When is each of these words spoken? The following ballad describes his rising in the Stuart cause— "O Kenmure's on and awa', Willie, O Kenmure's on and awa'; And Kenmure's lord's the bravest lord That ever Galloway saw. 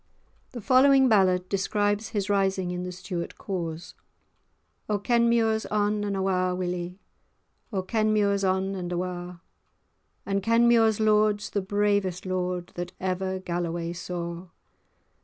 The 0.53 0.61
following 0.61 1.07
ballad 1.07 1.47
describes 1.47 2.09
his 2.09 2.27
rising 2.27 2.71
in 2.71 2.81
the 2.81 2.91
Stuart 2.91 3.37
cause— 3.37 3.93
"O 4.89 4.97
Kenmure's 4.97 5.67
on 5.67 6.03
and 6.03 6.17
awa', 6.17 6.55
Willie, 6.55 6.97
O 7.71 7.83
Kenmure's 7.83 8.43
on 8.43 8.73
and 8.73 8.91
awa'; 8.91 9.41
And 10.25 10.41
Kenmure's 10.41 10.99
lord's 10.99 11.51
the 11.51 11.61
bravest 11.61 12.25
lord 12.25 12.71
That 12.73 12.93
ever 12.99 13.37
Galloway 13.37 13.93
saw. 13.93 14.47